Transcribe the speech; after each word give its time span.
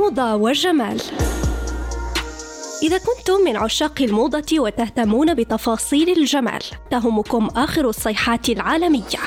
موضة 0.00 0.34
وجمال 0.34 1.00
إذا 2.82 2.98
كنتم 2.98 3.44
من 3.44 3.56
عشاق 3.56 4.02
الموضة 4.02 4.60
وتهتمون 4.60 5.34
بتفاصيل 5.34 6.18
الجمال 6.18 6.60
تهمكم 6.90 7.48
آخر 7.56 7.88
الصيحات 7.88 8.48
العالمية. 8.48 9.20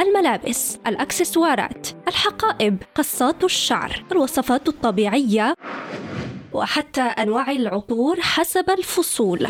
الملابس، 0.00 0.78
الأكسسوارات، 0.86 1.88
الحقائب، 2.08 2.82
قصات 2.94 3.44
الشعر، 3.44 4.04
الوصفات 4.12 4.68
الطبيعية 4.68 5.54
وحتى 6.52 7.00
أنواع 7.00 7.50
العطور 7.50 8.20
حسب 8.20 8.70
الفصول. 8.70 9.46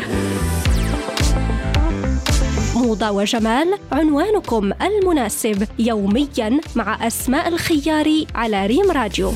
موضة 2.75 3.11
وجمال 3.11 3.73
عنوانكم 3.91 4.71
المناسب 4.81 5.67
يوميا 5.79 6.59
مع 6.75 7.07
أسماء 7.07 7.47
الخياري 7.47 8.27
على 8.35 8.65
ريم 8.65 8.91
راديو. 8.91 9.33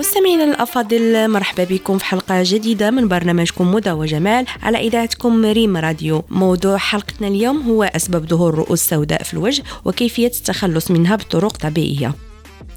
مستمعينا 0.00 0.44
الأفاضل 0.44 1.28
مرحبا 1.30 1.64
بكم 1.64 1.98
في 1.98 2.04
حلقة 2.04 2.42
جديدة 2.44 2.90
من 2.90 3.08
برنامجكم 3.08 3.70
موضه 3.70 3.92
وجمال 3.92 4.46
على 4.62 4.78
إذاعتكم 4.78 5.44
ريم 5.44 5.76
راديو. 5.76 6.24
موضوع 6.30 6.76
حلقتنا 6.76 7.28
اليوم 7.28 7.62
هو 7.62 7.82
أسباب 7.82 8.26
ظهور 8.26 8.54
رؤوس 8.54 8.80
سوداء 8.80 9.22
في 9.22 9.34
الوجه 9.34 9.62
وكيفية 9.84 10.26
التخلص 10.26 10.90
منها 10.90 11.16
بطرق 11.16 11.56
طبيعية. 11.56 12.14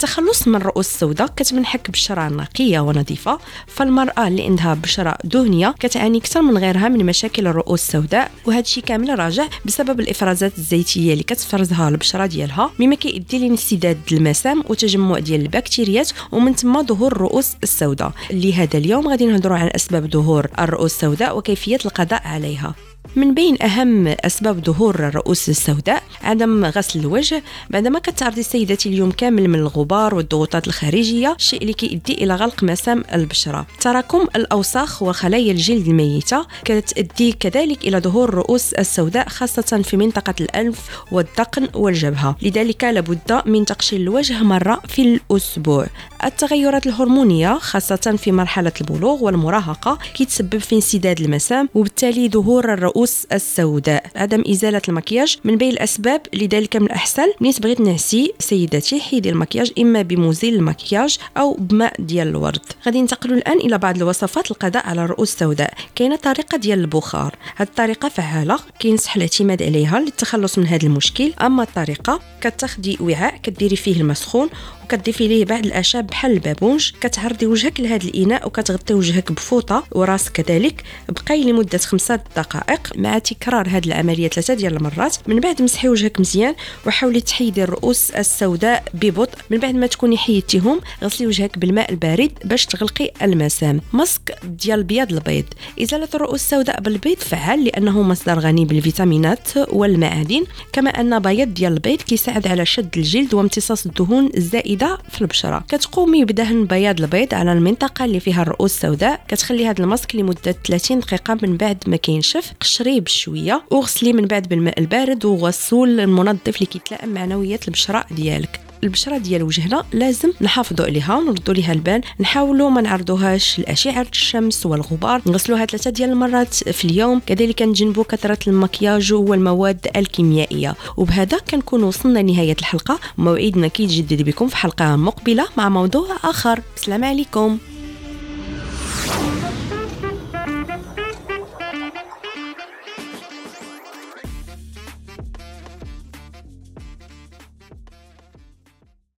التخلص 0.03 0.47
من 0.47 0.55
الرؤوس 0.55 0.87
السوداء 0.87 1.27
كتمنحك 1.27 1.91
بشرة 1.91 2.27
نقية 2.27 2.79
ونظيفة 2.79 3.39
فالمرأة 3.67 4.27
اللي 4.27 4.43
عندها 4.43 4.73
بشرة 4.73 5.17
دهنية 5.23 5.75
كتعاني 5.79 6.17
أكثر 6.17 6.41
من 6.41 6.57
غيرها 6.57 6.87
من 6.87 7.05
مشاكل 7.05 7.47
الرؤوس 7.47 7.81
السوداء 7.81 8.31
وهذا 8.45 8.59
الشيء 8.59 8.83
كامل 8.83 9.19
راجع 9.19 9.47
بسبب 9.65 9.99
الإفرازات 9.99 10.57
الزيتية 10.57 11.13
اللي 11.13 11.23
كتفرزها 11.23 11.89
البشرة 11.89 12.25
ديالها. 12.25 12.71
مما 12.79 12.95
كيؤدي 12.95 13.39
لانسداد 13.39 13.97
المسام 14.11 14.63
وتجمع 14.69 15.19
ديال 15.19 15.41
البكتيريات 15.41 16.09
ومن 16.31 16.53
ثم 16.53 16.83
ظهور 16.85 17.11
الرؤوس 17.11 17.51
السوداء. 17.63 18.11
لهذا 18.31 18.77
اليوم 18.77 19.07
غادي 19.07 19.25
نهضروا 19.25 19.57
عن 19.57 19.69
أسباب 19.75 20.11
ظهور 20.11 20.47
الرؤوس 20.59 20.93
السوداء 20.93 21.37
وكيفية 21.37 21.79
القضاء 21.85 22.21
عليها. 22.27 22.75
من 23.15 23.33
بين 23.33 23.63
أهم 23.63 24.07
أسباب 24.07 24.65
ظهور 24.65 24.95
الرؤوس 24.95 25.49
السوداء 25.49 26.03
عدم 26.21 26.65
غسل 26.65 26.99
الوجه 26.99 27.43
بعدما 27.69 27.99
كتعرضي 27.99 28.43
سيدتي 28.43 28.89
اليوم 28.89 29.11
كامل 29.11 29.47
من 29.47 29.59
الغبار 29.59 30.15
والضغوطات 30.15 30.67
الخارجية 30.67 31.35
الشيء 31.39 31.61
اللي 31.61 31.73
كيؤدي 31.73 32.13
إلى 32.13 32.35
غلق 32.35 32.63
مسام 32.63 33.03
البشرة. 33.13 33.65
تراكم 33.81 34.27
الأوساخ 34.35 35.03
وخلايا 35.03 35.51
الجلد 35.51 35.87
الميتة 35.87 36.45
كتؤدي 36.65 37.31
كذلك 37.31 37.87
إلى 37.87 37.99
ظهور 37.99 38.29
الرؤوس 38.29 38.73
السوداء 38.73 39.29
خاصة 39.29 39.81
في 39.83 39.97
منطقة 39.97 40.35
الأنف 40.41 40.89
والذقن 41.11 41.67
والجبهة. 41.73 42.35
لذلك 42.41 42.83
لابد 42.83 43.41
من 43.45 43.65
تقشير 43.65 43.99
الوجه 43.99 44.43
مرة 44.43 44.81
في 44.87 45.01
الأسبوع. 45.01 45.87
التغيرات 46.23 46.87
الهرمونية 46.87 47.57
خاصة 47.57 48.15
في 48.17 48.31
مرحلة 48.31 48.71
البلوغ 48.81 49.23
والمراهقة 49.23 49.97
كيتسبب 50.13 50.57
في 50.57 50.75
انسداد 50.75 51.21
المسام 51.21 51.69
وبالتالي 51.75 52.29
ظهور 52.29 52.73
الرؤوس 52.73 52.92
الرؤوس 52.93 53.25
السوداء. 53.31 54.05
عدم 54.15 54.43
إزالة 54.49 54.81
المكياج 54.89 55.37
من 55.43 55.55
بين 55.55 55.69
الأسباب 55.69 56.21
لذلك 56.33 56.75
من 56.75 56.85
الأحسن 56.85 57.27
ملي 57.41 57.53
تبغي 57.53 57.75
تنعسي 57.75 58.33
سيداتي 58.39 58.99
حيدي 58.99 59.29
المكياج 59.29 59.71
إما 59.79 60.01
بمزيل 60.01 60.55
المكياج 60.55 61.17
أو 61.37 61.53
بماء 61.53 62.01
ديال 62.01 62.27
الورد. 62.27 62.59
غادي 62.85 63.01
ننتقلوا 63.01 63.37
الآن 63.37 63.57
إلى 63.57 63.77
بعض 63.77 63.97
الوصفات 63.97 64.51
للقضاء 64.51 64.87
على 64.87 65.03
الرؤوس 65.03 65.33
السوداء. 65.33 65.73
كاينة 65.95 66.15
طريقة 66.15 66.57
ديال 66.57 66.79
البخار. 66.79 67.35
هذه 67.55 67.67
الطريقة 67.67 68.09
فعالة. 68.09 68.59
كينصح 68.79 69.15
الاعتماد 69.15 69.63
عليها 69.63 69.99
للتخلص 69.99 70.57
من 70.57 70.67
هذا 70.67 70.87
المشكل. 70.87 71.33
أما 71.41 71.63
الطريقة 71.63 72.19
كتاخدي 72.41 72.97
وعاء 73.01 73.37
كديري 73.43 73.75
فيه 73.75 74.01
الماء 74.01 74.15
سخون 74.15 74.49
وكتضيفي 74.83 75.27
ليه 75.27 75.45
بعض 75.45 75.65
الاعشاب 75.65 76.07
بحال 76.07 76.31
البابونج 76.31 76.91
كتعرضي 77.01 77.45
وجهك 77.45 77.79
لهذا 77.79 78.03
الإناء 78.03 78.47
وكتغطي 78.47 78.93
وجهك 78.93 79.31
بفوطة 79.31 79.83
وراسك 79.91 80.31
كذلك 80.31 80.83
بقاي 81.09 81.43
لمدة 81.43 81.77
خمسة 81.77 82.19
دقائق. 82.37 82.91
مع 82.95 83.17
تكرار 83.17 83.67
هذه 83.69 83.85
العملية 83.85 84.27
ثلاثة 84.27 84.53
ديال 84.53 84.77
المرات 84.77 85.15
من 85.27 85.39
بعد 85.39 85.61
مسحي 85.61 85.89
وجهك 85.89 86.19
مزيان 86.19 86.55
وحاولي 86.87 87.21
تحيدي 87.21 87.63
الرؤوس 87.63 88.11
السوداء 88.11 88.83
ببطء 88.93 89.37
من 89.49 89.57
بعد 89.57 89.75
ما 89.75 89.87
تكوني 89.87 90.17
حيدتيهم 90.17 90.81
غسلي 91.03 91.27
وجهك 91.27 91.57
بالماء 91.57 91.91
البارد 91.91 92.31
باش 92.45 92.65
تغلقي 92.65 93.11
المسام. 93.21 93.81
مسك 93.93 94.37
ديال 94.43 94.83
بياض 94.83 95.11
البيض. 95.13 95.45
إزالة 95.81 96.09
الرؤوس 96.15 96.41
السوداء 96.43 96.81
بالبيض 96.81 97.17
فعال 97.17 97.63
لأنه 97.63 98.01
مصدر 98.01 98.39
غني 98.39 98.65
بالفيتامينات 98.65 99.49
والمعادن 99.67 100.43
كما 100.73 100.89
أن 100.89 101.19
بياض 101.19 101.53
ديال 101.53 101.73
البيض 101.73 102.01
كيساعد 102.01 102.47
على 102.47 102.65
شد 102.65 102.97
الجلد 102.97 103.33
وامتصاص 103.33 103.85
الدهون 103.85 104.29
الزائدة. 104.37 104.72
في 105.09 105.21
البشرة. 105.21 105.63
كتقومي 105.69 106.25
بدهن 106.25 106.65
بياض 106.65 107.01
البيض 107.01 107.33
على 107.33 107.53
المنطقة 107.53 108.05
اللي 108.05 108.19
فيها 108.19 108.41
الرؤوس 108.41 108.75
السوداء. 108.75 109.21
كتخلي 109.27 109.67
هذا 109.67 109.83
الماسك 109.83 110.15
لمده 110.15 110.55
30 110.67 110.99
دقيقة 110.99 111.37
من 111.41 111.57
بعد 111.57 111.83
ما 111.87 111.95
كينشف. 111.95 112.53
قشريه 112.61 113.01
بشوية. 113.01 113.63
وغسليه 113.71 114.13
من 114.13 114.25
بعد 114.25 114.47
بالماء 114.47 114.79
البارد. 114.79 115.25
وغسول 115.25 115.99
المنظف 115.99 116.55
اللي 116.55 116.65
كيتلائم 116.65 117.09
مع 117.09 117.25
نوعيه 117.25 117.59
البشرة 117.67 118.05
ديالك. 118.11 118.62
البشرة 118.83 119.17
ديال 119.17 119.43
وجهنا 119.43 119.83
لازم 119.93 120.31
نحافظوا 120.41 120.85
عليها 120.85 121.17
ونردوا 121.17 121.53
ليها 121.53 121.73
البال 121.73 122.01
نحاولوا 122.19 122.69
ما 122.69 122.81
نعرضوهاش 122.81 123.59
لأشعة 123.59 124.07
الشمس 124.11 124.65
والغبار. 124.65 125.21
نغسلوها 125.25 125.65
ثلاثة 125.65 125.89
ديال 125.89 126.09
المرات 126.09 126.53
في 126.53 126.85
اليوم. 126.85 127.21
كذلك 127.25 127.61
نجنبوا 127.61 128.03
كثرة 128.03 128.39
المكياج 128.47 129.13
والمواد 129.13 129.87
الكيميائية. 129.95 130.75
وبهذا 130.97 131.37
كنكون 131.37 131.83
وصلنا 131.83 132.19
لنهاية 132.19 132.55
الحلقة. 132.59 132.99
موعدنا 133.17 133.67
كيتجدد 133.67 134.21
بكم 134.21 134.47
في 134.47 134.55
حلقة 134.57 134.95
مقبلة 134.95 135.47
مع 135.57 135.69
موضوع 135.69 136.07
آخر. 136.23 136.59
السلام 136.77 137.03
عليكم. 137.03 137.57